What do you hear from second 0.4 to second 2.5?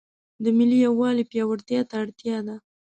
د ملي یووالي پیاوړتیا ته اړتیا